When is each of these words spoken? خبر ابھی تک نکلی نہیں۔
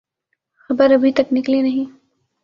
خبر 0.69 0.91
ابھی 0.91 1.11
تک 1.11 1.27
نکلی 1.33 1.61
نہیں۔ 1.61 1.85